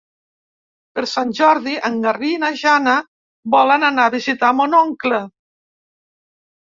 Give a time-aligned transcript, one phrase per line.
[0.99, 2.97] Per Sant Jordi en Garbí i na Jana
[3.57, 5.25] volen anar a visitar mon oncle.